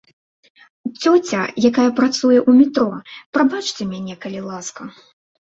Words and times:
Цёця, 1.01 1.41
якая 1.69 1.85
працуе 1.99 2.39
ў 2.49 2.51
метро, 2.61 2.87
прабачце 3.39 3.89
мяне, 3.93 4.13
калі 4.25 4.41
ласка. 4.51 4.81